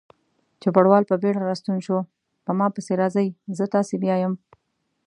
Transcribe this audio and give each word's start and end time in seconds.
چوپړوال 0.61 1.03
په 1.07 1.15
بیړه 1.21 1.41
راستون 1.49 1.77
شو: 1.85 1.97
په 2.45 2.51
ما 2.57 2.67
پسې 2.75 2.93
راځئ، 3.01 3.27
زه 3.57 3.65
تاسې 3.73 3.95
بیایم. 4.03 4.33